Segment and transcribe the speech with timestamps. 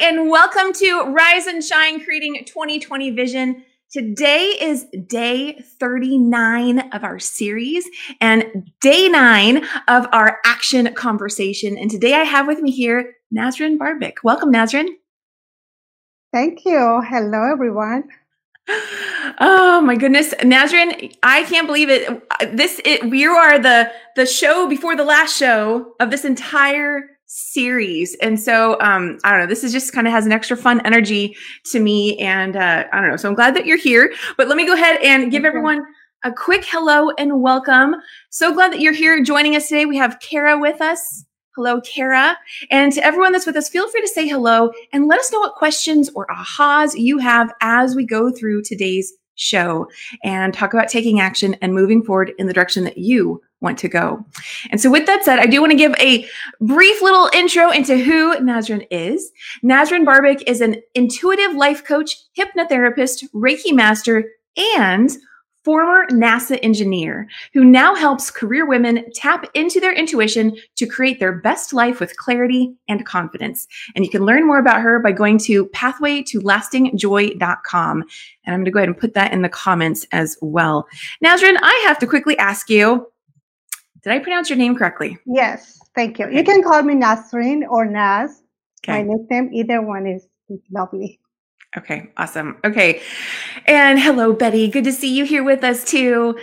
[0.00, 3.64] and welcome to Rise and Shine Creating 2020 Vision.
[3.90, 7.88] Today is day 39 of our series
[8.20, 11.76] and day nine of our action conversation.
[11.76, 14.18] And today I have with me here Nazrin Barbic.
[14.22, 14.86] Welcome, Nazrin.
[16.32, 17.02] Thank you.
[17.04, 18.04] Hello, everyone.
[19.40, 21.14] Oh my goodness, Nazrin!
[21.22, 22.22] I can't believe it.
[22.56, 28.16] This it, we are the the show before the last show of this entire series.
[28.20, 30.84] And so, um, I don't know, this is just kind of has an extra fun
[30.84, 32.18] energy to me.
[32.18, 33.16] And uh, I don't know.
[33.16, 34.12] So I'm glad that you're here.
[34.36, 35.82] But let me go ahead and give everyone
[36.24, 37.94] a quick hello and welcome.
[38.30, 39.84] So glad that you're here joining us today.
[39.84, 41.24] We have Kara with us.
[41.54, 42.36] Hello, Kara.
[42.70, 45.40] And to everyone that's with us, feel free to say hello and let us know
[45.40, 49.88] what questions or ahas you have as we go through today's show
[50.22, 53.88] and talk about taking action and moving forward in the direction that you want to
[53.88, 54.24] go.
[54.70, 56.26] And so, with that said, I do want to give a
[56.60, 59.30] brief little intro into who Nazrin is.
[59.64, 64.24] Nazrin Barbic is an intuitive life coach, hypnotherapist, Reiki master,
[64.78, 65.10] and
[65.68, 71.32] former NASA engineer who now helps career women tap into their intuition to create their
[71.32, 73.68] best life with clarity and confidence.
[73.94, 78.04] And you can learn more about her by going to pathwaytolastingjoy.com.
[78.44, 80.88] And I'm going to go ahead and put that in the comments as well.
[81.22, 83.06] Nazrin, I have to quickly ask you
[84.02, 85.18] did I pronounce your name correctly?
[85.26, 86.30] Yes, thank you.
[86.30, 88.42] You can call me Nasrin or Naz.
[88.82, 89.04] Okay.
[89.04, 90.26] My nickname, either one is
[90.70, 91.20] lovely.
[91.78, 92.56] Okay, awesome.
[92.64, 93.00] Okay.
[93.66, 94.66] And hello, Betty.
[94.68, 96.36] Good to see you here with us too.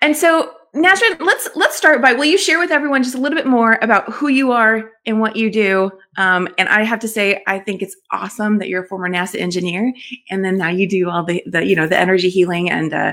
[0.00, 3.36] And so, Nasrin, let's let's start by will you share with everyone just a little
[3.36, 5.90] bit more about who you are and what you do?
[6.18, 9.40] Um, and I have to say, I think it's awesome that you're a former NASA
[9.40, 9.92] engineer,
[10.30, 13.12] and then now you do all the the you know the energy healing and uh,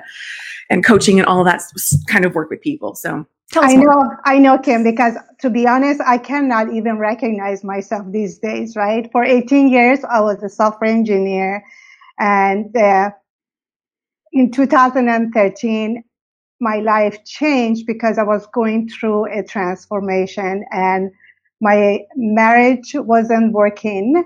[0.70, 1.64] and coaching and all that
[2.08, 2.94] kind of work with people.
[2.94, 7.64] So Tell I know, I know, Kim, because to be honest, I cannot even recognize
[7.64, 9.08] myself these days, right?
[9.12, 11.64] For 18 years, I was a software engineer.
[12.18, 13.12] And uh,
[14.32, 16.04] in 2013,
[16.62, 21.12] my life changed because I was going through a transformation and
[21.62, 24.24] my marriage wasn't working.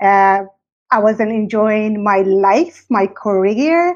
[0.00, 0.44] Uh,
[0.90, 3.94] I wasn't enjoying my life, my career.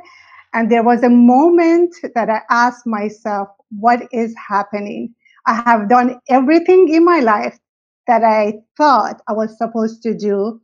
[0.52, 3.48] And there was a moment that I asked myself,
[3.78, 5.14] what is happening.
[5.46, 7.58] I have done everything in my life
[8.06, 10.60] that I thought I was supposed to do.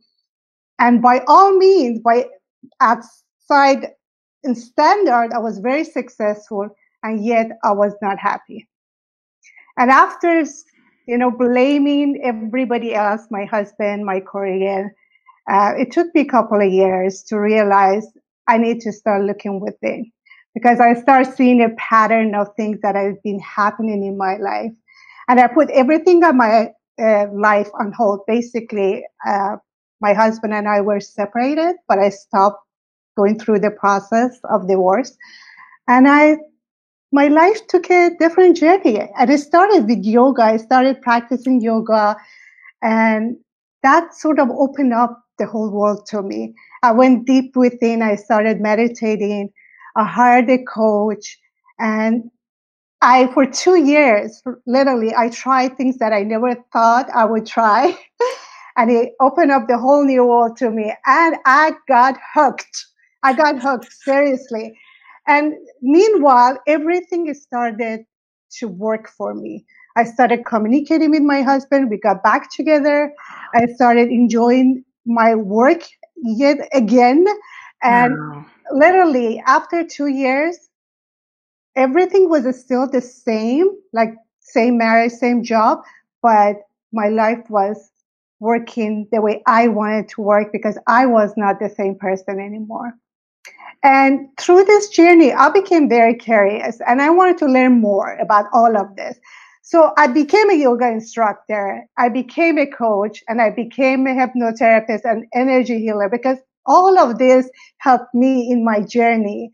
[0.79, 2.25] And by all means, by
[2.79, 3.89] outside
[4.43, 6.69] in standard, I was very successful,
[7.03, 8.67] and yet I was not happy.
[9.77, 10.43] And after,
[11.07, 14.95] you know, blaming everybody else, my husband, my career,
[15.49, 18.07] uh, it took me a couple of years to realize
[18.47, 20.11] I need to start looking within
[20.53, 24.71] because I start seeing a pattern of things that have been happening in my life.
[25.27, 28.21] And I put everything on my uh, life on hold.
[28.27, 29.57] Basically, uh,
[30.01, 32.63] my husband and I were separated, but I stopped
[33.17, 35.15] going through the process of divorce.
[35.87, 36.37] And I,
[37.11, 38.99] my life took a different journey.
[39.17, 40.43] And it started with yoga.
[40.43, 42.17] I started practicing yoga
[42.81, 43.37] and
[43.83, 46.53] that sort of opened up the whole world to me.
[46.83, 48.01] I went deep within.
[48.01, 49.49] I started meditating.
[49.95, 51.37] I hired a coach
[51.79, 52.29] and
[53.01, 57.97] I, for two years, literally, I tried things that I never thought I would try.
[58.77, 60.93] and it opened up the whole new world to me.
[61.07, 62.85] And I got hooked.
[63.23, 64.77] I got hooked, seriously.
[65.27, 68.01] And meanwhile, everything started
[68.59, 69.65] to work for me.
[69.97, 71.89] I started communicating with my husband.
[71.89, 73.11] We got back together.
[73.55, 75.81] I started enjoying my work
[76.17, 77.25] yet again.
[77.81, 80.57] And wow literally after two years,
[81.75, 85.79] everything was still the same, like same marriage, same job,
[86.21, 86.57] but
[86.91, 87.91] my life was
[88.39, 92.93] working the way I wanted to work because I was not the same person anymore.
[93.83, 98.45] And through this journey, I became very curious and I wanted to learn more about
[98.53, 99.17] all of this.
[99.63, 105.01] So I became a yoga instructor, I became a coach, and I became a hypnotherapist
[105.05, 109.51] and energy healer because all of this helped me in my journey.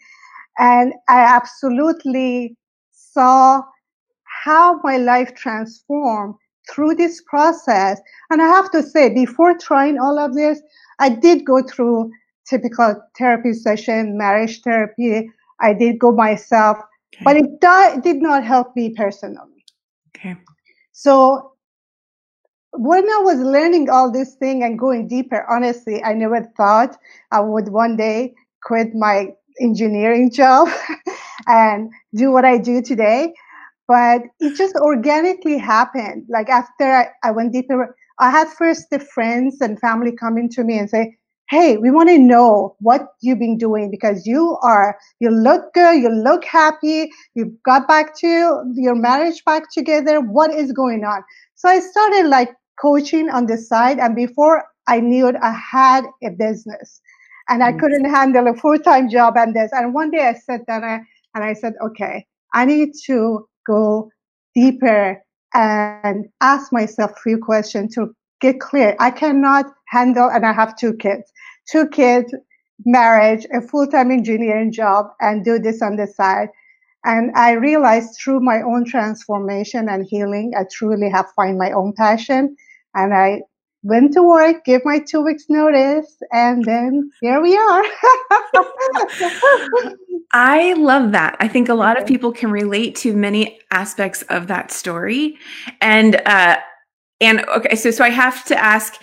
[0.60, 2.56] And I absolutely
[2.92, 3.62] saw
[4.24, 6.36] how my life transformed
[6.70, 8.00] through this process.
[8.30, 10.62] And I have to say, before trying all of this,
[11.00, 12.12] I did go through
[12.48, 15.30] typical therapy session, marriage therapy.
[15.60, 16.78] I did go myself,
[17.14, 17.24] okay.
[17.24, 19.66] but it di- did not help me personally.
[20.16, 20.36] Okay.
[20.92, 21.54] So
[22.78, 26.98] when I was learning all this thing and going deeper, honestly, I never thought
[27.32, 29.30] I would one day quit my
[29.62, 30.70] engineering job
[31.48, 33.34] and do what I do today.
[33.88, 36.26] but it just organically happened.
[36.30, 40.64] Like after I, I went deeper, I had first the friends and family coming to
[40.64, 41.18] me and say,
[41.50, 46.02] Hey, we want to know what you've been doing because you are, you look good,
[46.02, 50.20] you look happy, you've got back to your marriage back together.
[50.22, 51.24] What is going on?
[51.56, 54.00] So I started like coaching on the side.
[54.00, 57.02] And before I knew it, I had a business
[57.50, 57.80] and I mm.
[57.80, 59.72] couldn't handle a full time job and this.
[59.74, 64.10] And one day I sat down and I said, okay, I need to go
[64.56, 65.22] deeper
[65.54, 68.96] and ask myself a few questions to get clear.
[69.00, 71.32] I cannot handle, and I have two kids,
[71.70, 72.34] two kids,
[72.86, 76.50] marriage, a full time engineering job, and do this on the side.
[77.06, 81.94] And I realized through my own transformation and healing, I truly have found my own
[81.94, 82.56] passion.
[82.98, 83.42] And I
[83.84, 87.84] went to work, gave my two weeks notice, and then here we are.
[90.34, 91.38] I love that.
[91.40, 95.38] I think a lot of people can relate to many aspects of that story.
[95.80, 96.58] And uh
[97.22, 99.00] and okay, so so I have to ask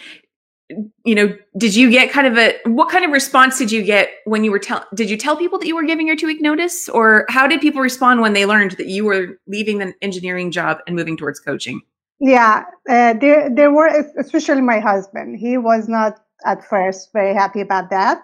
[1.04, 4.08] you know, did you get kind of a what kind of response did you get
[4.24, 6.40] when you were tell did you tell people that you were giving your 2 week
[6.40, 10.50] notice or how did people respond when they learned that you were leaving the engineering
[10.50, 11.80] job and moving towards coaching?
[12.24, 13.88] Yeah, uh, there there were
[14.18, 15.38] especially my husband.
[15.38, 18.22] He was not at first very happy about that.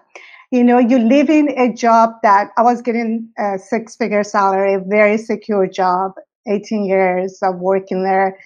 [0.51, 4.79] You know, you live in a job that I was getting a six figure salary,
[4.89, 6.13] very secure job,
[6.49, 8.39] 18 years of working there.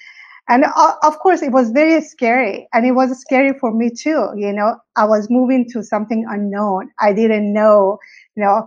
[0.48, 2.68] And uh, of course, it was very scary.
[2.74, 4.30] And it was scary for me too.
[4.36, 6.90] You know, I was moving to something unknown.
[7.00, 7.98] I didn't know,
[8.36, 8.66] you know,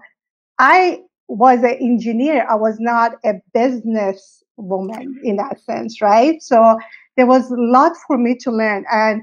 [0.60, 2.48] I was an engineer.
[2.50, 6.42] I was not a business woman in that sense, right?
[6.42, 6.78] So
[7.16, 8.86] there was a lot for me to learn.
[8.92, 9.22] And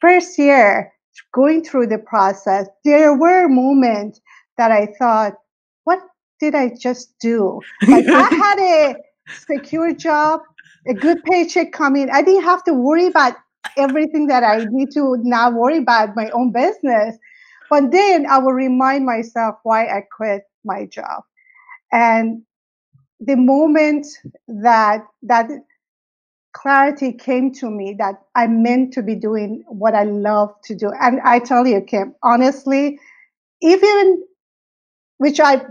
[0.00, 0.92] first year,
[1.32, 4.20] going through the process, there were moments
[4.56, 5.34] that I thought,
[5.84, 6.00] what
[6.40, 7.60] did I just do?
[7.86, 8.96] Like I had a
[9.46, 10.40] secure job,
[10.86, 12.10] a good paycheck coming.
[12.10, 13.34] I didn't have to worry about
[13.76, 17.16] everything that I need to now worry about my own business.
[17.70, 21.22] But then I will remind myself why I quit my job.
[21.92, 22.42] And
[23.20, 24.06] the moment
[24.46, 25.50] that that
[26.52, 30.90] clarity came to me that I meant to be doing what I love to do.
[31.00, 32.98] And I tell you, Kim, honestly,
[33.60, 34.24] even
[35.18, 35.62] which I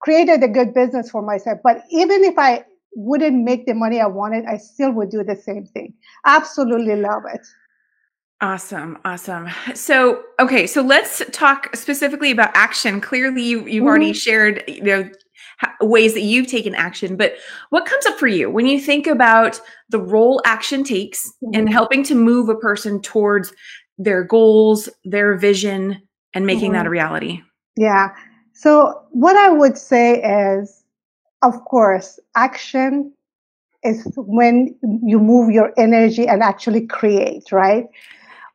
[0.00, 4.06] created a good business for myself, but even if I wouldn't make the money I
[4.06, 5.94] wanted, I still would do the same thing.
[6.24, 7.46] Absolutely love it.
[8.40, 9.48] Awesome, awesome.
[9.74, 13.00] So, okay, so let's talk specifically about action.
[13.00, 13.86] Clearly, you, you've mm-hmm.
[13.86, 15.10] already shared, you know,
[15.80, 17.16] ways that you've taken action.
[17.16, 17.34] But
[17.70, 21.54] what comes up for you when you think about the role action takes mm-hmm.
[21.54, 23.52] in helping to move a person towards
[23.98, 26.02] their goals, their vision,
[26.34, 26.74] and making mm-hmm.
[26.74, 27.42] that a reality?
[27.76, 28.14] Yeah.
[28.52, 30.84] So, what I would say is,
[31.42, 33.12] of course, action
[33.82, 37.86] is when you move your energy and actually create, right?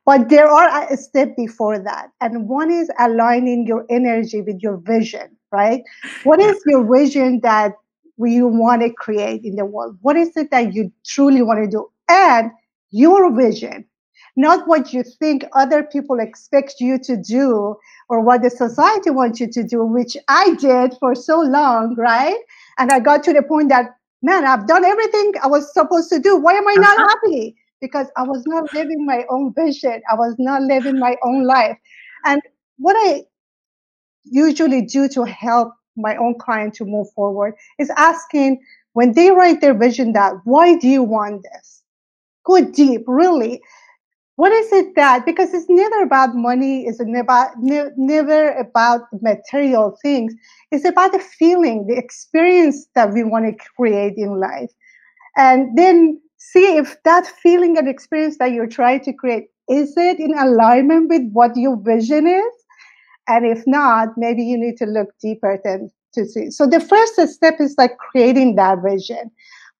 [0.04, 2.10] But there are a step before that.
[2.20, 5.82] And one is aligning your energy with your vision, right?
[6.24, 7.74] What is your vision that
[8.18, 9.98] you want to create in the world?
[10.02, 11.88] What is it that you truly want to do?
[12.08, 12.50] And
[12.90, 13.84] your vision,
[14.36, 17.76] not what you think other people expect you to do
[18.08, 22.38] or what the society wants you to do, which I did for so long, right?
[22.78, 26.18] And I got to the point that, man, I've done everything I was supposed to
[26.18, 26.36] do.
[26.36, 27.08] Why am I not uh-huh.
[27.08, 27.56] happy?
[27.82, 30.00] because I was not living my own vision.
[30.10, 31.76] I was not living my own life.
[32.24, 32.40] And
[32.78, 33.24] what I
[34.24, 38.60] usually do to help my own client to move forward is asking
[38.94, 41.82] when they write their vision that why do you want this?
[42.44, 43.60] Go deep, really.
[44.36, 50.34] What is it that, because it's never about money, it's never, never about material things.
[50.70, 54.70] It's about the feeling, the experience that we want to create in life.
[55.36, 60.18] And then see if that feeling and experience that you're trying to create is it
[60.18, 62.61] in alignment with what your vision is
[63.34, 67.20] and if not maybe you need to look deeper than to see so the first
[67.28, 69.30] step is like creating that vision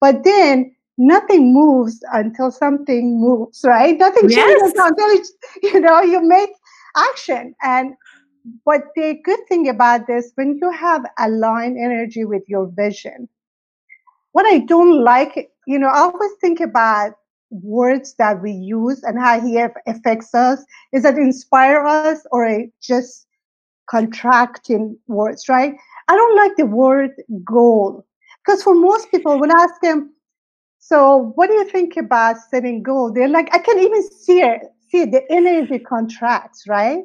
[0.01, 4.37] but then nothing moves until something moves right nothing yes.
[4.37, 6.51] changes until you know you make
[6.97, 7.95] action and
[8.65, 13.29] but the good thing about this when you have aligned energy with your vision
[14.33, 17.13] what I don't like, you know, I always think about
[17.51, 20.65] words that we use and how he affects us.
[20.93, 23.27] Is that inspire us or it just
[23.93, 25.75] contracting words, right?
[26.09, 27.11] I don't like the word
[27.45, 28.07] goal
[28.41, 30.15] because for most people, when I ask them,
[30.79, 33.13] so what do you think about setting goal?
[33.13, 37.05] They're like, I can even see it, see it, the energy contracts, right?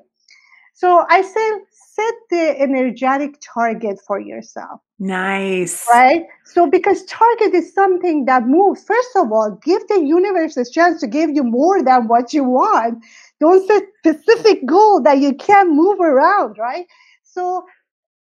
[0.74, 1.48] So I say,
[1.98, 4.80] set the energetic target for yourself.
[5.00, 5.86] Nice.
[5.90, 6.24] Right?
[6.46, 11.02] So, because target is something that moves, first of all, give the universe a chance
[11.02, 13.04] to give you more than what you want.
[13.40, 16.86] Don't set specific goal that you can't move around, right?
[17.24, 17.66] So,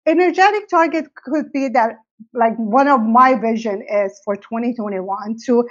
[0.05, 1.97] energetic target could be that,
[2.33, 5.67] like, one of my vision is for 2021 to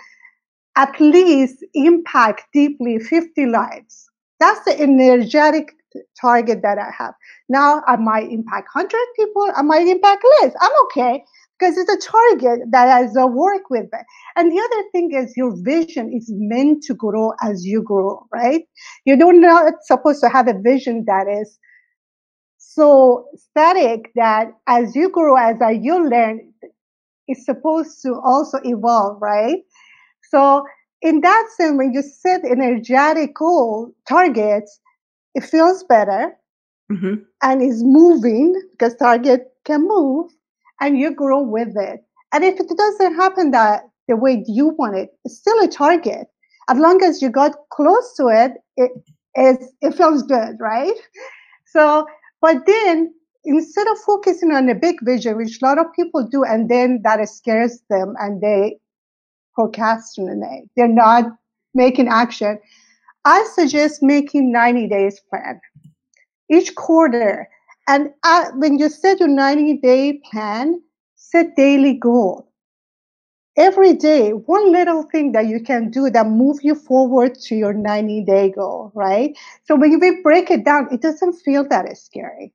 [0.76, 4.10] at least impact deeply 50 lives.
[4.40, 5.72] That's the energetic
[6.20, 7.14] target that I have.
[7.48, 10.52] Now I might impact 100 people, I might impact less.
[10.60, 11.24] I'm okay
[11.58, 13.86] because it's a target that I work with.
[14.36, 18.64] And the other thing is your vision is meant to grow as you grow, right?
[19.04, 21.58] You're not not supposed to have a vision that is
[22.58, 26.52] so static that as you grow, as you learn,
[27.26, 29.58] it's supposed to also evolve, right?
[30.30, 30.64] So
[31.02, 34.80] in that sense, when you set energetic goal targets,
[35.34, 36.36] it feels better
[36.90, 37.14] mm-hmm.
[37.42, 40.30] and is moving because target can move
[40.80, 42.00] and you grow with it.
[42.32, 46.26] And if it doesn't happen that the way you want it, it's still a target.
[46.68, 48.90] As long as you got close to it, it
[49.36, 50.94] is it feels good, right?
[51.66, 52.06] So,
[52.40, 53.12] but then
[53.44, 57.00] instead of focusing on a big vision, which a lot of people do, and then
[57.04, 58.78] that scares them and they
[59.54, 60.68] procrastinate.
[60.76, 61.24] They're not
[61.74, 62.58] making action.
[63.24, 65.60] I suggest making 90 days plan
[66.50, 67.48] each quarter.
[67.88, 70.82] And uh, when you set your 90 day plan,
[71.14, 72.50] set daily goal.
[73.56, 77.72] Every day, one little thing that you can do that move you forward to your
[77.72, 79.36] 90 day goal, right?
[79.64, 82.52] So when we break it down, it doesn't feel that scary.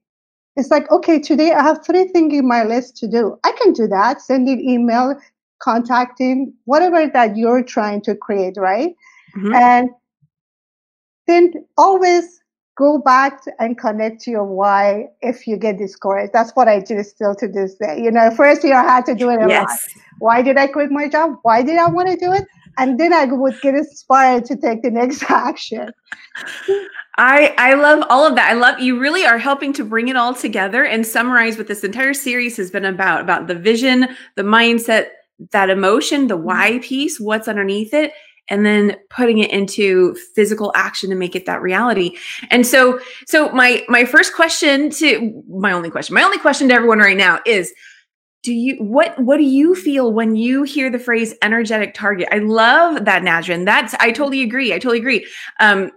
[0.55, 3.39] It's like, okay, today I have three things in my list to do.
[3.43, 4.21] I can do that.
[4.21, 5.19] Sending email,
[5.59, 8.93] contacting, whatever that you're trying to create, right?
[9.35, 9.55] Mm-hmm.
[9.55, 9.89] And
[11.27, 12.40] then always
[12.77, 16.33] go back and connect to your why if you get discouraged.
[16.33, 18.01] That's what I do still to this day.
[18.01, 19.69] You know, first year I had to do it a yes.
[19.69, 20.03] lot.
[20.19, 21.35] Why did I quit my job?
[21.43, 22.45] Why did I want to do it?
[22.77, 25.91] And then I would get inspired to take the next action.
[27.17, 28.49] I I love all of that.
[28.49, 31.83] I love you really are helping to bring it all together and summarize what this
[31.83, 35.09] entire series has been about about the vision, the mindset,
[35.51, 36.81] that emotion, the why mm-hmm.
[36.81, 38.13] piece, what's underneath it,
[38.51, 42.17] and then putting it into physical action to make it that reality.
[42.51, 46.73] And so, so my my first question to my only question, my only question to
[46.73, 47.73] everyone right now is
[48.43, 52.39] do you what what do you feel when you hear the phrase energetic target i
[52.39, 53.65] love that Nasrin.
[53.65, 55.23] that's i totally agree i totally agree
[55.59, 55.91] um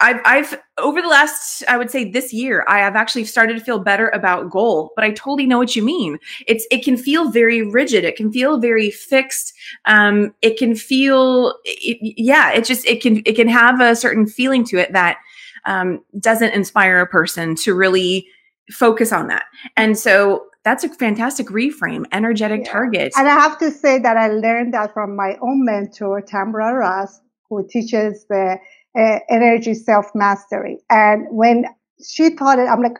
[0.00, 3.64] I've, I've over the last, I would say this year, I have actually started to
[3.64, 6.18] feel better about goal, but I totally know what you mean.
[6.46, 8.04] It's, it can feel very rigid.
[8.04, 9.52] It can feel very fixed.
[9.84, 14.26] Um, it can feel, it, yeah, it just, it can, it can have a certain
[14.26, 15.18] feeling to it that,
[15.66, 18.26] um, doesn't inspire a person to really
[18.70, 19.44] focus on that.
[19.76, 22.72] And so that's a fantastic reframe, energetic yeah.
[22.72, 23.18] targets.
[23.18, 27.20] And I have to say that I learned that from my own mentor, Tamra Ross,
[27.48, 28.58] who teaches the
[28.98, 30.78] uh, energy self mastery.
[30.90, 31.66] And when
[32.04, 32.98] she taught it, I'm like,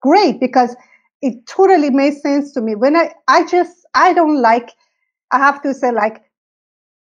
[0.00, 0.74] great, because
[1.22, 2.74] it totally made sense to me.
[2.74, 4.70] When I, I just, I don't like,
[5.32, 6.22] I have to say, like,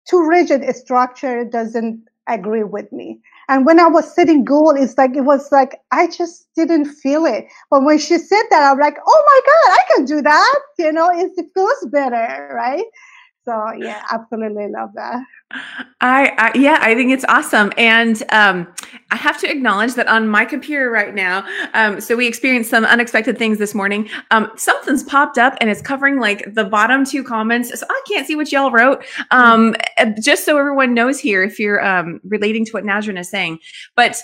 [0.07, 3.19] too rigid a structure doesn't agree with me.
[3.49, 7.25] And when I was setting goal, it's like, it was like, I just didn't feel
[7.25, 7.45] it.
[7.69, 10.59] But when she said that, I'm like, oh my God, I can do that.
[10.79, 12.85] You know, it feels better, right?
[13.43, 15.21] So yeah, absolutely love that.
[16.01, 18.67] I, I, yeah, I think it's awesome, and um,
[19.11, 21.45] I have to acknowledge that on my computer right now.
[21.73, 24.09] Um, so we experienced some unexpected things this morning.
[24.31, 27.77] Um, something's popped up, and it's covering like the bottom two comments.
[27.79, 29.03] So I can't see what y'all wrote.
[29.31, 33.29] Um, uh, just so everyone knows here, if you're um, relating to what Nazrin is
[33.29, 33.59] saying,
[33.95, 34.21] but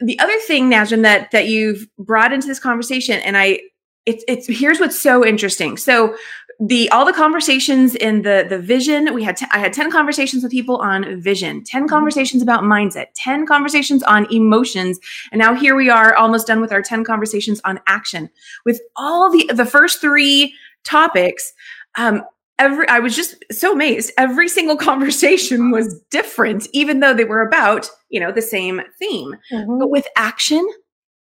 [0.00, 3.60] the other thing, Nazrin, that that you've brought into this conversation, and I
[4.06, 5.76] it's it's here's what's so interesting.
[5.76, 6.16] So
[6.60, 10.42] the all the conversations in the the vision we had t- I had 10 conversations
[10.42, 11.88] with people on vision 10 mm-hmm.
[11.88, 14.98] conversations about mindset 10 conversations on emotions
[15.32, 18.30] and now here we are almost done with our 10 conversations on action
[18.64, 21.52] with all the the first 3 topics
[21.96, 22.22] um
[22.58, 27.42] every I was just so amazed every single conversation was different even though they were
[27.42, 29.78] about you know the same theme mm-hmm.
[29.78, 30.66] but with action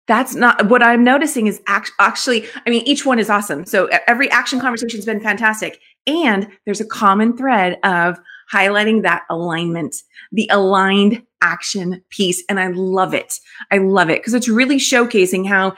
[0.07, 3.65] that's not what I'm noticing is act, actually, I mean, each one is awesome.
[3.65, 5.79] So every action conversation has been fantastic.
[6.05, 8.19] And there's a common thread of
[8.51, 9.95] highlighting that alignment,
[10.31, 12.43] the aligned action piece.
[12.50, 13.39] And I love it.
[13.71, 15.75] I love it because it's really showcasing how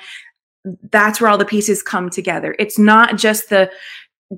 [0.92, 2.54] that's where all the pieces come together.
[2.60, 3.72] It's not just the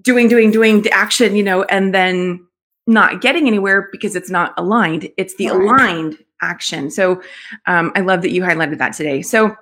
[0.01, 2.45] doing, doing, doing the action, you know, and then
[2.85, 5.09] not getting anywhere because it's not aligned.
[5.17, 6.89] It's the aligned action.
[6.91, 7.21] So
[7.65, 9.21] um, I love that you highlighted that today.
[9.21, 9.55] So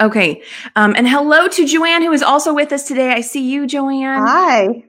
[0.00, 0.42] Okay.
[0.74, 3.12] Um, and hello to Joanne, who is also with us today.
[3.12, 4.26] I see you, Joanne.
[4.26, 4.84] Hi.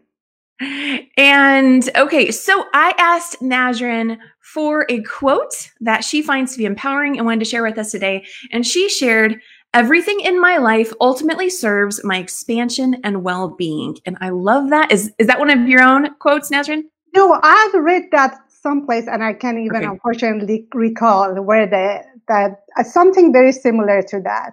[1.18, 7.18] And okay, so I asked Nazrin for a quote that she finds to be empowering
[7.18, 8.26] and wanted to share with us today.
[8.52, 9.40] And she shared,
[9.74, 13.98] Everything in my life ultimately serves my expansion and well-being.
[14.06, 14.90] And I love that.
[14.90, 16.84] Is is that one of your own quotes, Nazrin?
[17.14, 19.86] No, I've read that someplace and I can't even Okay.
[19.86, 24.52] unfortunately recall where the that uh, something very similar to that.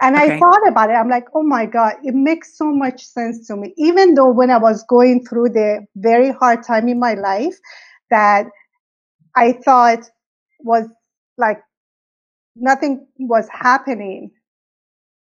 [0.00, 0.94] And I thought about it.
[0.94, 3.72] I'm like, oh my God, it makes so much sense to me.
[3.76, 7.54] Even though when I was going through the very hard time in my life
[8.10, 8.46] that
[9.36, 10.00] I thought
[10.60, 10.86] was
[11.38, 11.60] like
[12.56, 14.32] nothing was happening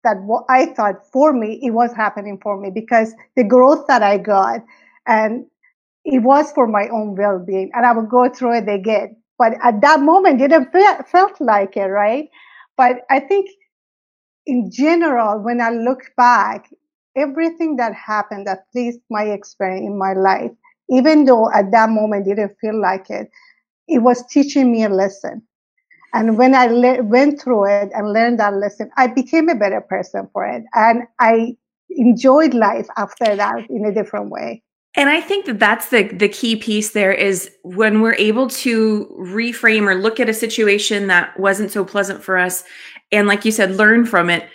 [0.04, 4.02] that what I thought for me, it was happening for me because the growth that
[4.02, 4.60] I got
[5.06, 5.46] and
[6.04, 9.16] it was for my own well-being and I would go through it again.
[9.38, 10.72] But at that moment, it didn't
[11.08, 12.28] felt like it, right?
[12.76, 13.48] But I think
[14.46, 16.68] in general, when I look back,
[17.16, 20.50] everything that happened, at least my experience in my life,
[20.90, 23.30] even though at that moment didn't feel like it,
[23.88, 25.42] it was teaching me a lesson.
[26.14, 29.74] And when I le- went through it and learned that lesson, I became a better
[29.74, 30.62] person for it.
[30.74, 31.56] And I
[31.90, 34.62] enjoyed life after that in a different way.
[34.96, 39.06] And I think that that's the the key piece there is when we're able to
[39.18, 42.64] reframe or look at a situation that wasn't so pleasant for us
[43.10, 44.48] and like you said learn from it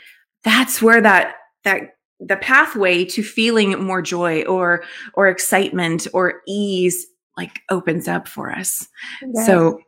[0.43, 7.05] that's where that that the pathway to feeling more joy or or excitement or ease
[7.37, 8.87] like opens up for us.
[9.33, 9.45] Yes.
[9.45, 9.79] So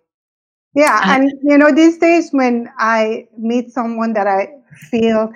[0.75, 4.47] Yeah, I- and you know, these days when I meet someone that I
[4.89, 5.31] feel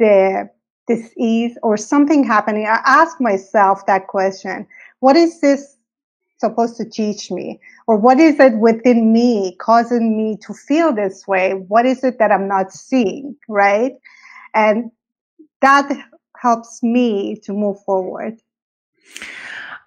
[0.00, 0.48] the
[0.86, 4.66] disease or something happening, I ask myself that question:
[5.00, 5.76] What is this
[6.38, 11.26] supposed to teach me, or what is it within me causing me to feel this
[11.26, 11.52] way?
[11.54, 13.92] What is it that I'm not seeing, right?
[14.54, 14.90] And
[15.62, 15.90] that
[16.36, 18.38] helps me to move forward.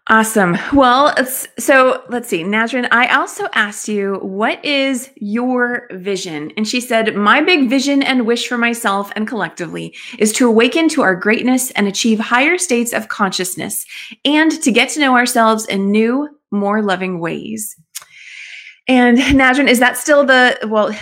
[0.10, 0.58] Awesome.
[0.72, 1.14] Well,
[1.60, 2.42] so let's see.
[2.42, 6.54] Nazrin, I also asked you, what is your vision?
[6.56, 10.88] And she said, My big vision and wish for myself and collectively is to awaken
[10.90, 13.86] to our greatness and achieve higher states of consciousness
[14.24, 17.76] and to get to know ourselves in new, more loving ways.
[18.88, 20.96] And Nazrin, is that still the, well,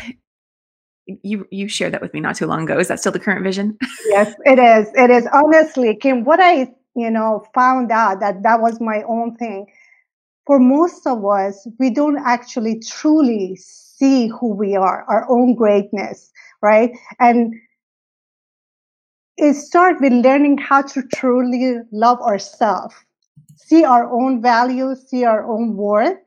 [1.22, 2.80] you you shared that with me not too long ago.
[2.80, 3.78] Is that still the current vision?
[4.08, 4.92] Yes, it is.
[4.96, 5.28] It is.
[5.32, 9.68] Honestly, Kim, what I, you know, found out that that was my own thing.
[10.46, 16.32] For most of us, we don't actually truly see who we are, our own greatness,
[16.62, 16.92] right?
[17.20, 17.56] And
[19.38, 22.96] it starts with learning how to truly love ourselves,
[23.56, 26.18] see our own values, see our own worth,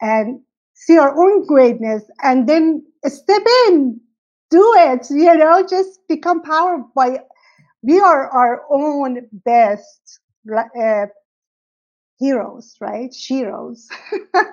[0.00, 0.40] and
[0.74, 4.00] see our own greatness, and then step in,
[4.50, 7.20] do it, you know, just become powerful by
[7.82, 10.20] we are our own best
[10.54, 11.06] uh,
[12.18, 13.10] heroes, right?
[13.10, 13.86] Sheroes.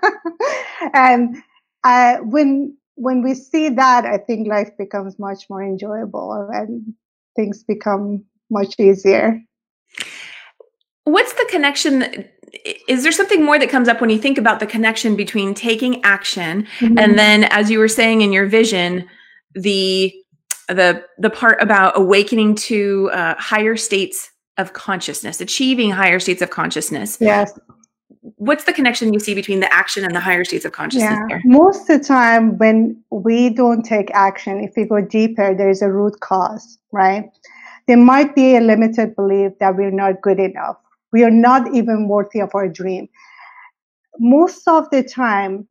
[0.93, 1.37] and
[1.83, 6.93] uh, when when we see that, I think life becomes much more enjoyable and
[7.35, 9.39] things become much easier.
[11.03, 12.25] What's the connection?
[12.87, 16.03] Is there something more that comes up when you think about the connection between taking
[16.03, 16.97] action Mm-hmm.
[16.97, 19.07] and then, as you were saying in your vision,
[19.53, 20.13] the
[20.67, 26.49] the the part about awakening to uh, higher states of consciousness, achieving higher states of
[26.49, 27.17] consciousness?
[27.21, 27.57] yes,
[28.35, 31.25] What's the connection you see between the action and the higher states of consciousness yeah.
[31.29, 31.41] there?
[31.45, 35.81] Most of the time, when we don't take action, if we go deeper, there is
[35.81, 37.29] a root cause, right?
[37.87, 40.77] There might be a limited belief that we're not good enough.
[41.13, 43.07] We are not even worthy of our dream.
[44.19, 45.67] Most of the time,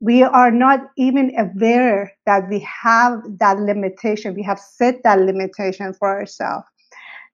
[0.00, 4.34] we are not even aware that we have that limitation.
[4.34, 6.66] We have set that limitation for ourselves.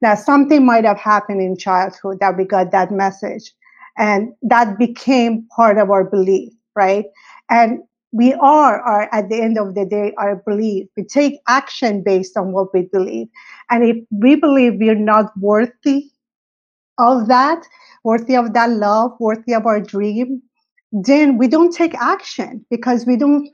[0.01, 3.53] Now, something might have happened in childhood that we got that message,
[3.97, 7.07] and that became part of our belief, right?
[7.51, 7.81] And
[8.13, 10.89] we are, are at the end of the day, our belief.
[10.97, 13.29] We take action based on what we believe.
[13.71, 16.11] And if we believe we're not worthy
[16.99, 17.67] of that,
[18.05, 20.43] worthy of that love, worthy of our dream,
[20.95, 23.51] then we don't take action because we don't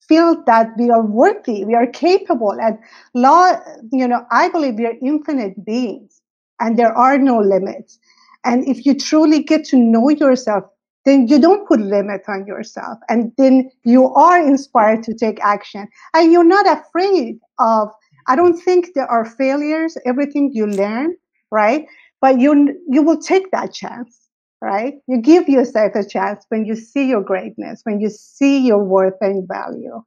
[0.00, 2.52] feel that we are worthy, we are capable.
[2.60, 2.78] And
[3.14, 3.58] law,
[3.90, 6.22] you know, I believe we are infinite beings
[6.60, 7.98] and there are no limits.
[8.44, 10.64] And if you truly get to know yourself,
[11.04, 12.98] then you don't put limit on yourself.
[13.08, 15.88] And then you are inspired to take action.
[16.14, 17.88] And you're not afraid of,
[18.28, 21.16] I don't think there are failures, everything you learn,
[21.50, 21.86] right?
[22.20, 24.23] But you you will take that chance
[24.64, 24.94] right?
[25.06, 29.14] You give yourself a chance when you see your greatness, when you see your worth
[29.20, 30.02] and value.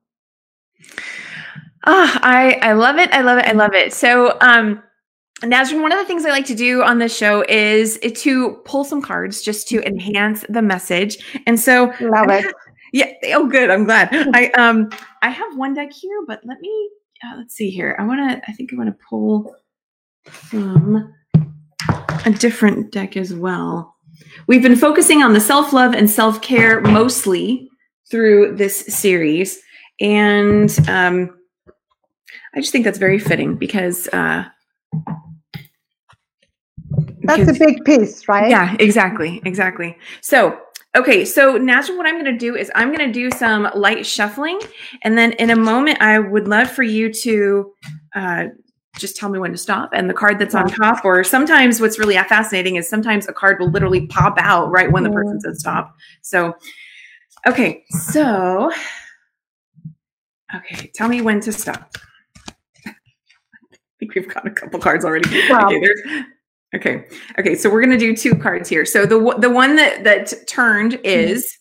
[1.85, 3.11] Ah, I I love it.
[3.13, 3.45] I love it.
[3.45, 3.93] I love it.
[3.93, 4.83] So, um,
[5.41, 8.83] Nazrin, one of the things I like to do on this show is to pull
[8.83, 11.41] some cards just to enhance the message.
[11.45, 12.53] And so, love it.
[12.93, 13.11] Yeah.
[13.35, 13.69] Oh, good.
[13.69, 14.07] I'm glad.
[14.33, 14.89] I um
[15.21, 16.89] I have one deck here, but let me
[17.21, 17.97] uh, let's see here.
[17.99, 18.49] I want to.
[18.49, 19.53] I think I want to pull
[20.25, 21.13] from
[22.25, 23.96] a different deck as well.
[24.47, 27.69] We've been focusing on the self love and self care mostly
[28.09, 29.59] through this series,
[29.99, 31.37] and um,
[32.55, 34.07] I just think that's very fitting because.
[34.09, 34.45] Uh,
[37.23, 38.49] that's because, a big piece, right?
[38.49, 39.97] Yeah, exactly, exactly.
[40.21, 40.57] So
[40.95, 44.03] Okay, so Nazrin, what I'm going to do is I'm going to do some light
[44.03, 44.59] shuffling,
[45.03, 47.71] and then in a moment, I would love for you to
[48.15, 48.45] uh,
[48.97, 49.91] just tell me when to stop.
[49.93, 53.59] And the card that's on top, or sometimes what's really fascinating is sometimes a card
[53.59, 55.95] will literally pop out right when the person says stop.
[56.21, 56.55] So,
[57.45, 58.71] okay, so
[60.55, 61.95] okay, tell me when to stop.
[62.85, 62.93] I
[63.99, 65.29] think we've got a couple cards already.
[65.49, 65.67] Wow.
[65.67, 66.01] Okay, there's
[66.75, 67.05] Okay.
[67.39, 67.55] Okay.
[67.55, 68.85] So we're going to do two cards here.
[68.85, 71.05] So the the one that that turned mm-hmm.
[71.05, 71.57] is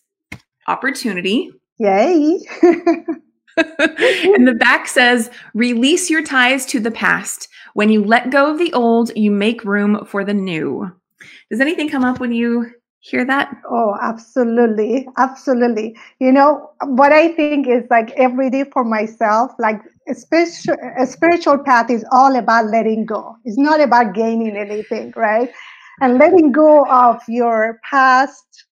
[0.67, 1.51] opportunity.
[1.79, 2.39] Yay.
[4.37, 7.47] and the back says release your ties to the past.
[7.73, 10.91] When you let go of the old, you make room for the new.
[11.49, 13.55] Does anything come up when you hear that?
[13.69, 15.07] Oh, absolutely.
[15.17, 15.95] Absolutely.
[16.19, 21.05] You know, what I think is like every day for myself, like a spiritual, a
[21.05, 23.35] spiritual path is all about letting go.
[23.45, 25.49] It's not about gaining anything, right?
[26.01, 28.66] And letting go of your past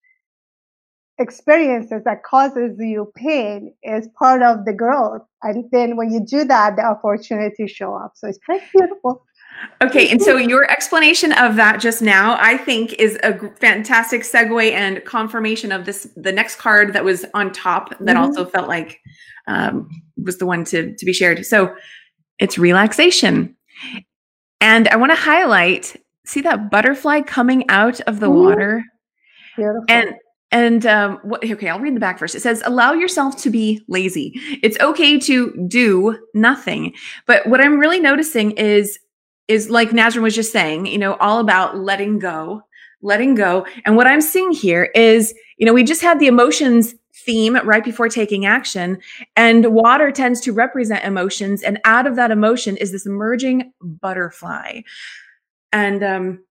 [1.17, 5.21] experiences that causes you pain is part of the growth.
[5.43, 8.13] And then when you do that, the opportunities show up.
[8.15, 9.25] So it's quite beautiful.
[9.81, 14.71] Okay, and so your explanation of that just now, I think, is a fantastic segue
[14.71, 16.09] and confirmation of this.
[16.17, 18.17] The next card that was on top that mm-hmm.
[18.17, 18.99] also felt like
[19.47, 21.45] um, was the one to to be shared.
[21.45, 21.73] So
[22.37, 23.55] it's relaxation,
[24.59, 25.95] and I want to highlight.
[26.25, 28.43] See that butterfly coming out of the mm-hmm.
[28.43, 28.83] water,
[29.55, 29.85] Beautiful.
[29.87, 30.15] and
[30.55, 32.33] and um, okay, I'll read the back first.
[32.33, 34.31] It says, allow yourself to be lazy.
[34.63, 36.93] It's okay to do nothing.
[37.25, 38.97] But what I'm really noticing is
[39.49, 42.61] is like Nazrin was just saying, you know, all about letting go,
[43.01, 43.67] letting go.
[43.83, 47.83] And what I'm seeing here is, you know, we just had the emotions theme right
[47.83, 48.97] before taking action,
[49.35, 51.63] and water tends to represent emotions.
[51.63, 54.83] And out of that emotion is this emerging butterfly.
[55.73, 56.44] And um,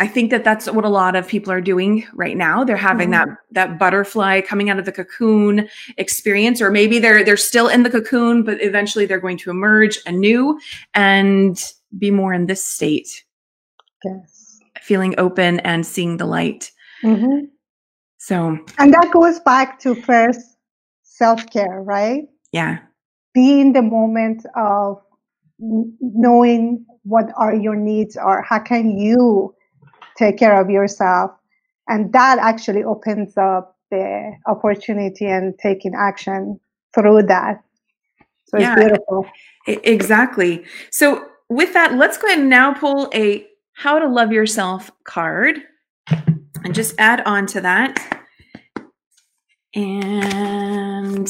[0.00, 2.64] I think that that's what a lot of people are doing right now.
[2.64, 3.30] They're having mm-hmm.
[3.30, 7.82] that that butterfly coming out of the cocoon experience, or maybe they're they're still in
[7.82, 10.58] the cocoon, but eventually they're going to emerge anew
[10.94, 11.62] and
[11.98, 13.24] be more in this state.
[14.02, 14.58] Yes.
[14.80, 16.72] Feeling open and seeing the light.
[17.04, 17.44] Mm-hmm.
[18.16, 20.40] So, and that goes back to first
[21.02, 22.24] self care, right?
[22.52, 22.78] Yeah.
[23.34, 25.02] Be in the moment of
[25.58, 28.42] knowing what are your needs are.
[28.42, 29.54] How can you
[30.20, 31.32] take care of yourself?
[31.88, 36.60] And that actually opens up the opportunity and taking action
[36.94, 37.62] through that.
[38.46, 39.26] So yeah, it's beautiful.
[39.66, 40.64] Exactly.
[40.90, 45.62] So with that, let's go ahead and now pull a how to love yourself card
[46.64, 48.22] and just add on to that.
[49.74, 51.28] And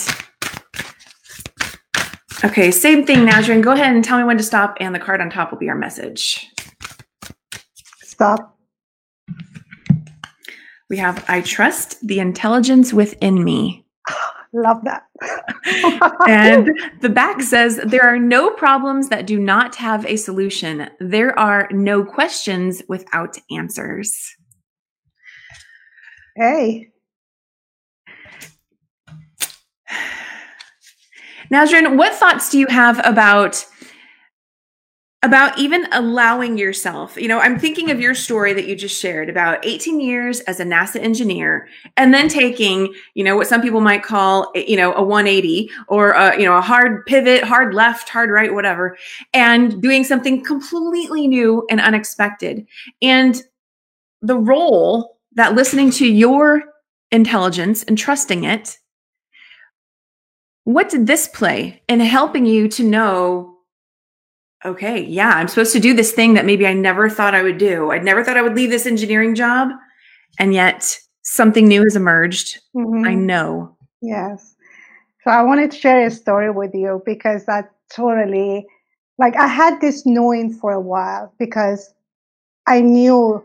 [2.44, 3.62] okay, same thing, Nazrin.
[3.62, 5.68] Go ahead and tell me when to stop, and the card on top will be
[5.68, 6.48] our message.
[8.02, 8.59] Stop.
[10.90, 13.86] We have I trust the intelligence within me.
[14.52, 15.04] Love that.
[16.28, 16.68] and
[17.00, 20.90] the back says there are no problems that do not have a solution.
[20.98, 24.34] There are no questions without answers.
[26.36, 26.88] Hey.
[31.52, 33.64] Nazrin, what thoughts do you have about
[35.22, 39.28] about even allowing yourself you know i'm thinking of your story that you just shared
[39.28, 43.82] about 18 years as a nasa engineer and then taking you know what some people
[43.82, 48.08] might call you know a 180 or a, you know a hard pivot hard left
[48.08, 48.96] hard right whatever
[49.34, 52.66] and doing something completely new and unexpected.
[53.02, 53.42] And
[54.22, 56.62] the role that listening to your
[57.10, 58.78] intelligence and trusting it
[60.64, 63.49] what did this play in helping you to know
[64.64, 67.58] okay, yeah, I'm supposed to do this thing that maybe I never thought I would
[67.58, 67.92] do.
[67.92, 69.70] I never thought I would leave this engineering job.
[70.38, 72.58] And yet something new has emerged.
[72.74, 73.04] Mm-hmm.
[73.04, 73.76] I know.
[74.00, 74.54] Yes.
[75.24, 78.66] So I wanted to share a story with you because that totally,
[79.18, 81.92] like, I had this knowing for a while because
[82.66, 83.44] I knew,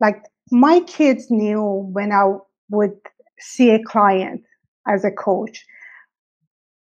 [0.00, 2.36] like, my kids knew when I
[2.70, 2.96] would
[3.38, 4.42] see a client
[4.88, 5.64] as a coach.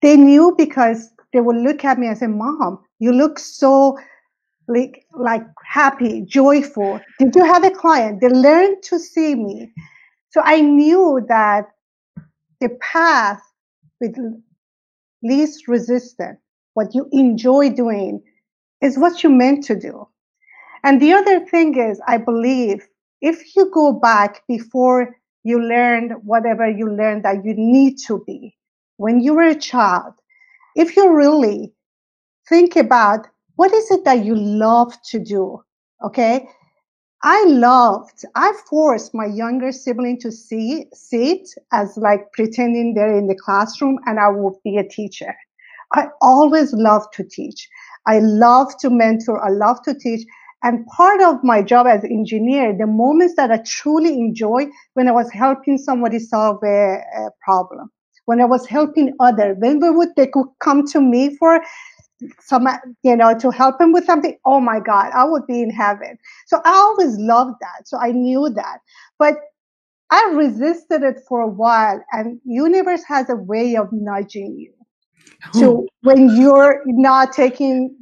[0.03, 3.99] They knew because they would look at me and say, Mom, you look so
[4.69, 7.01] like, like happy, joyful.
[7.19, 8.21] Did you have a client?
[8.21, 9.73] They learned to see me.
[10.31, 11.67] So I knew that
[12.61, 13.41] the path
[14.01, 14.17] with
[15.23, 16.39] least resistance,
[16.75, 18.23] what you enjoy doing,
[18.83, 20.07] is what you meant to do.
[20.85, 22.87] And the other thing is, I believe
[23.21, 28.57] if you go back before you learned whatever you learned that you need to be
[28.97, 30.15] when you were a child,
[30.75, 31.73] if you really
[32.49, 35.63] think about what is it that you love to do,
[36.05, 36.49] okay?
[37.23, 43.27] I loved, I forced my younger sibling to see sit as like pretending they're in
[43.27, 45.35] the classroom and I would be a teacher.
[45.95, 47.69] I always loved to teach.
[48.07, 49.45] I love to mentor.
[49.45, 50.27] I love to teach.
[50.63, 55.13] And part of my job as engineer, the moments that I truly enjoy when I
[55.13, 57.91] was helping somebody solve a, a problem,
[58.27, 61.63] when I was helping others, when they would they could come to me for
[62.41, 62.67] some,
[63.03, 64.37] you know, to help him with something.
[64.45, 66.19] Oh my God, I would be in heaven.
[66.47, 67.87] So I always loved that.
[67.87, 68.79] So I knew that,
[69.19, 69.35] but
[70.11, 74.73] I resisted it for a while, and universe has a way of nudging you.
[75.53, 77.97] So when you're not taking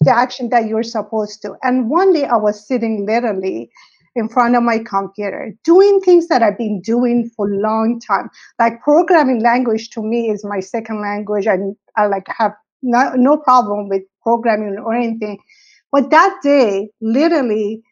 [0.00, 1.56] the action that you're supposed to.
[1.62, 3.70] And one day I was sitting literally
[4.16, 8.30] in front of my computer doing things that I've been doing for a long time.
[8.58, 12.52] Like programming language to me is my second language and I like have
[12.84, 15.38] no, no problem with programming or anything.
[15.90, 17.82] But that day, literally,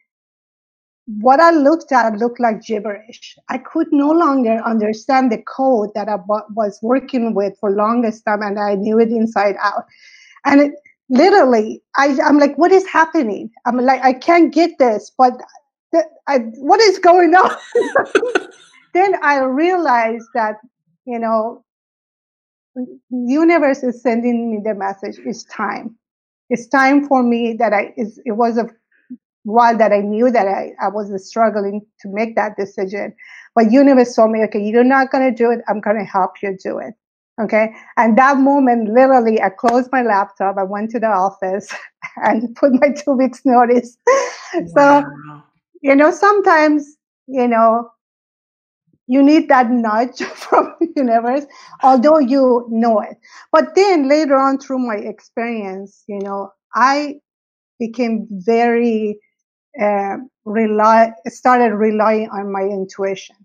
[1.07, 3.37] what I looked at looked like gibberish.
[3.49, 6.17] I could no longer understand the code that I
[6.55, 9.85] was working with for longest time and I knew it inside out.
[10.45, 10.73] And it,
[11.13, 15.35] literally I, i'm like what is happening i'm like i can't get this but
[15.93, 17.55] th- I, what is going on
[18.95, 20.57] then i realized that
[21.05, 21.63] you know
[23.11, 25.97] universe is sending me the message it's time
[26.51, 28.69] it's time for me that i it was a
[29.45, 33.15] while that i knew that i, I was struggling to make that decision
[33.55, 36.43] but universe told me okay you're not going to do it i'm going to help
[36.43, 36.95] you do it
[37.41, 37.75] Okay.
[37.97, 40.57] And that moment, literally, I closed my laptop.
[40.59, 41.69] I went to the office
[42.17, 43.97] and put my two weeks notice.
[44.55, 45.01] Wow.
[45.01, 45.43] So,
[45.81, 47.91] you know, sometimes, you know,
[49.13, 51.45] you need that nudge from the universe,
[51.83, 53.19] although you know it.
[53.53, 57.17] But then later on through my experience, you know, I
[57.79, 59.19] became very,
[59.79, 63.37] uh, rely, started relying on my intuition.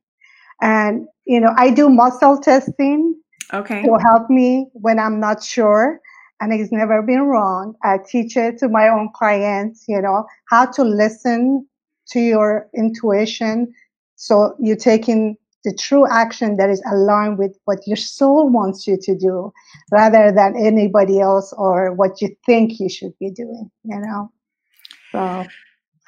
[0.62, 3.20] And, you know, I do muscle testing
[3.54, 3.84] okay.
[3.84, 6.00] to help me when I'm not sure.
[6.40, 7.76] And it's never been wrong.
[7.84, 11.68] I teach it to my own clients, you know, how to listen
[12.12, 13.74] to your intuition.
[14.16, 15.36] So you're taking
[15.68, 19.52] the true action that is aligned with what your soul wants you to do
[19.92, 24.32] rather than anybody else or what you think you should be doing, you know?
[25.12, 25.20] So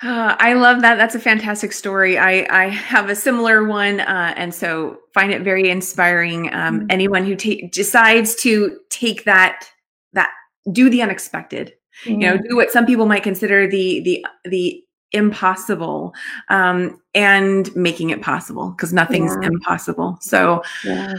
[0.01, 0.95] uh, I love that.
[0.95, 2.17] That's a fantastic story.
[2.17, 6.53] I, I have a similar one, uh, and so find it very inspiring.
[6.53, 6.85] Um, mm-hmm.
[6.89, 9.65] Anyone who ta- decides to take that
[10.13, 10.29] that
[10.71, 11.73] do the unexpected,
[12.05, 12.11] mm-hmm.
[12.11, 12.47] you know, mm-hmm.
[12.49, 16.13] do what some people might consider the the the impossible,
[16.49, 19.47] um, and making it possible because nothing's yeah.
[19.47, 20.17] impossible.
[20.21, 21.15] So, yeah.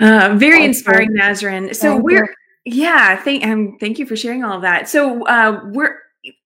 [0.00, 1.74] uh, very inspiring, Nazrin.
[1.74, 2.34] So thank we're
[2.64, 2.74] you.
[2.74, 4.88] yeah, thank um, thank you for sharing all of that.
[4.88, 5.98] So uh, we're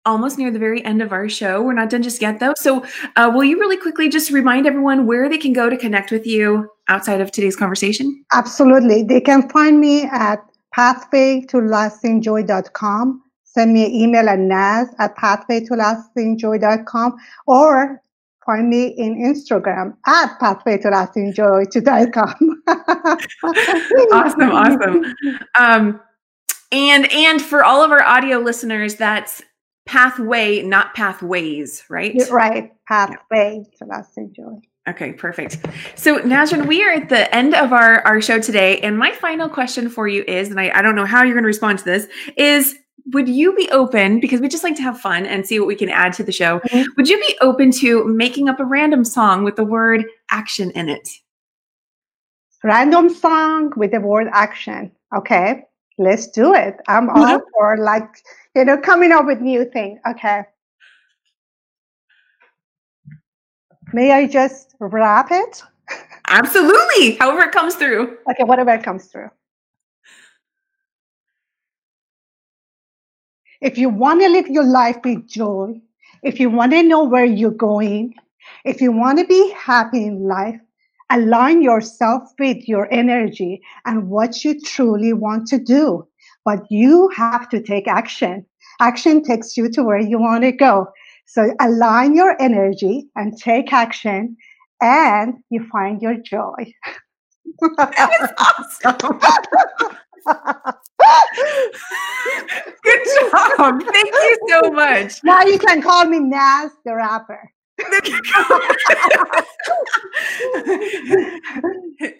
[0.05, 1.61] almost near the very end of our show.
[1.61, 2.53] We're not done just yet, though.
[2.55, 2.85] So,
[3.15, 6.25] uh, will you really quickly just remind everyone where they can go to connect with
[6.25, 8.25] you outside of today's conversation?
[8.33, 9.03] Absolutely.
[9.03, 10.39] They can find me at
[10.75, 13.23] pathwaytolastingjoy.com.
[13.53, 18.01] Send me an email at naz at pathwaytolastingjoy.com or
[18.45, 22.63] find me in Instagram at pathwaytolastingjoy.com.
[24.13, 25.15] awesome, awesome.
[25.55, 25.99] Um,
[26.71, 29.41] and and for all of our audio listeners, that's
[29.87, 32.15] pathway, not pathways, right?
[32.29, 34.61] Right, pathway to lasting joy.
[34.87, 35.57] Okay, perfect.
[35.95, 38.79] So, Nazrin, we are at the end of our, our show today.
[38.79, 41.43] And my final question for you is, and I, I don't know how you're going
[41.43, 42.07] to respond to this,
[42.37, 42.75] is
[43.13, 45.75] would you be open, because we just like to have fun and see what we
[45.75, 46.89] can add to the show, mm-hmm.
[46.97, 50.89] would you be open to making up a random song with the word action in
[50.89, 51.09] it?
[52.63, 54.91] Random song with the word action.
[55.15, 55.63] Okay,
[55.97, 56.77] let's do it.
[56.87, 58.23] I'm all for like
[58.55, 59.99] you know, coming up with new things.
[60.07, 60.43] Okay.
[63.93, 65.63] May I just wrap it?
[66.27, 67.15] Absolutely.
[67.15, 68.17] However it comes through.
[68.29, 69.29] Okay, whatever it comes through.
[73.61, 75.81] If you want to live your life with joy,
[76.23, 78.13] if you want to know where you're going,
[78.63, 80.59] if you want to be happy in life,
[81.09, 86.05] align yourself with your energy and what you truly want to do.
[86.45, 88.45] but you have to take action.
[88.79, 90.87] Action takes you to where you want to go.
[91.25, 94.35] So align your energy and take action,
[94.81, 96.73] and you find your joy.
[97.77, 99.19] That's awesome.
[102.83, 102.99] Good
[103.31, 103.81] job.
[103.91, 105.23] Thank you so much.
[105.23, 107.51] Now you can call me Nas the rapper.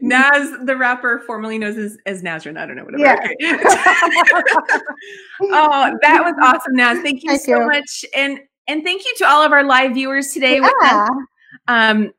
[0.02, 2.58] Naz, the rapper, formerly known as, as Nazrin.
[2.58, 3.04] I don't know whatever.
[3.40, 3.52] Yeah.
[5.42, 7.02] oh, that was awesome, Naz.
[7.02, 7.68] Thank you thank so you.
[7.68, 10.62] much, and and thank you to all of our live viewers today.
[10.62, 11.08] Yeah.
[11.68, 12.12] Um,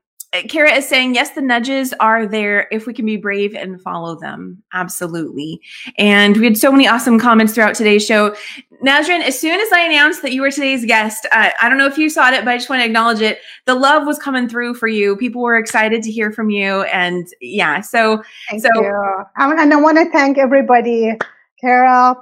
[0.48, 4.14] Kara is saying, yes, the nudges are there if we can be brave and follow
[4.14, 4.62] them.
[4.72, 5.60] Absolutely.
[5.98, 8.36] And we had so many awesome comments throughout today's show.
[8.84, 11.86] Nazrin, as soon as I announced that you were today's guest, uh, I don't know
[11.86, 13.40] if you saw it, but I just want to acknowledge it.
[13.66, 15.16] The love was coming through for you.
[15.16, 16.82] People were excited to hear from you.
[16.84, 18.22] And yeah, so.
[18.48, 19.24] Thank so, you.
[19.36, 21.12] And I want to thank everybody,
[21.60, 22.14] Kara,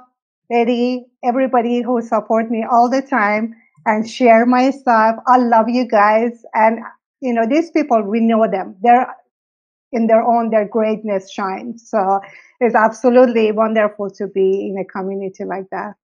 [0.49, 3.53] Betty, everybody who support me all the time
[3.85, 5.17] and share my stuff.
[5.27, 6.43] I love you guys.
[6.55, 6.79] And
[7.21, 8.75] you know, these people, we know them.
[8.81, 9.13] They're
[9.91, 11.89] in their own, their greatness shines.
[11.89, 12.19] So
[12.59, 15.95] it's absolutely wonderful to be in a community like that.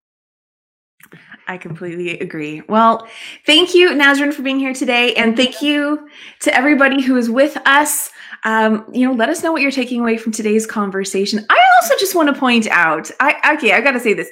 [1.48, 2.64] I completely agree.
[2.68, 3.08] Well,
[3.46, 5.14] thank you, Nazrin, for being here today.
[5.14, 6.10] And thank you
[6.42, 8.10] to everybody who is with us.
[8.44, 11.46] Um, you know, let us know what you're taking away from today's conversation.
[11.50, 14.30] I also just want to point out, I okay, I gotta say this.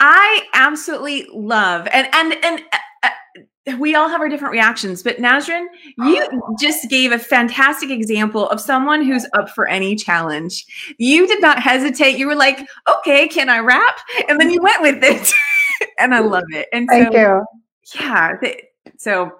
[0.00, 2.62] I absolutely love and and and
[3.78, 5.66] we all have our different reactions, but Nazrin,
[5.98, 6.26] you
[6.60, 10.64] just gave a fantastic example of someone who's up for any challenge.
[10.98, 12.18] You did not hesitate.
[12.18, 13.98] You were like, okay, can I rap?
[14.28, 15.32] And then you went with it.
[15.98, 16.68] and I love it.
[16.72, 17.44] And Thank so, you.
[18.00, 18.34] Yeah.
[18.96, 19.32] So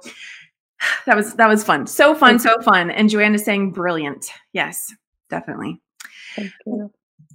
[1.06, 1.86] that was that was fun.
[1.86, 2.90] So fun, so fun.
[2.90, 4.30] And Joanna saying brilliant.
[4.52, 4.94] Yes,
[5.28, 5.80] definitely.
[6.36, 6.92] Thank you.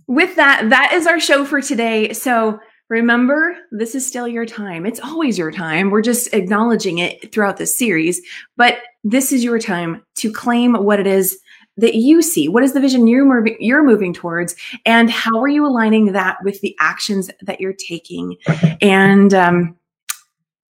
[0.07, 2.13] With that, that is our show for today.
[2.13, 2.59] So
[2.93, 4.85] Remember, this is still your time.
[4.85, 5.89] It's always your time.
[5.89, 8.21] We're just acknowledging it throughout this series,
[8.55, 11.39] but this is your time to claim what it is
[11.77, 12.47] that you see.
[12.47, 16.37] What is the vision you're moving, you're moving towards, and how are you aligning that
[16.43, 18.37] with the actions that you're taking?
[18.79, 19.75] And um,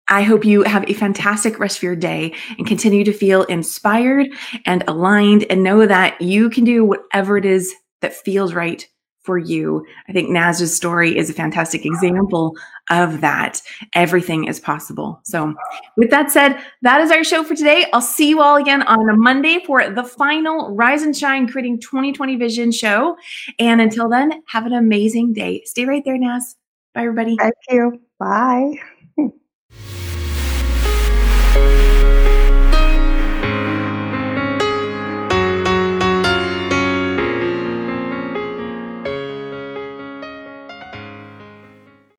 [0.07, 4.25] I hope you have a fantastic rest of your day and continue to feel inspired
[4.65, 8.87] and aligned, and know that you can do whatever it is that feels right
[9.27, 9.85] for you.
[10.07, 12.55] I think Naz's story is a fantastic example
[12.89, 13.61] of that.
[13.93, 15.19] Everything is possible.
[15.23, 15.53] So,
[15.97, 17.85] with that said, that is our show for today.
[17.91, 21.79] I'll see you all again on a Monday for the final Rise and Shine Creating
[21.81, 23.17] 2020 Vision show.
[23.59, 25.61] And until then, have an amazing day.
[25.65, 26.55] Stay right there, Naz.
[26.93, 27.35] Bye, everybody.
[27.35, 28.01] Thank you.
[28.17, 28.79] Bye.